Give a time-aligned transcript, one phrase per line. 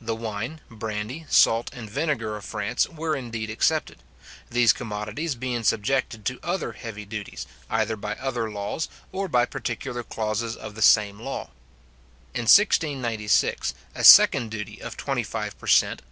[0.00, 3.98] The wine, brandy, salt, and vinegar of France, were indeed excepted;
[4.48, 10.04] these commodities being subjected to other heavy duties, either by other laws, or by particular
[10.04, 11.46] clauses of the same law.
[12.34, 16.02] In 1696, a second duty of twenty five per cent.